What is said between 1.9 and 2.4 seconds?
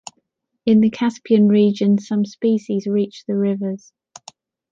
some